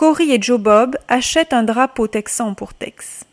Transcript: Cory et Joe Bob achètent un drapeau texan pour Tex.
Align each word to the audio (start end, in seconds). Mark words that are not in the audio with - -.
Cory 0.00 0.32
et 0.32 0.40
Joe 0.40 0.58
Bob 0.58 0.96
achètent 1.08 1.52
un 1.52 1.62
drapeau 1.62 2.06
texan 2.06 2.54
pour 2.54 2.72
Tex. 2.72 3.26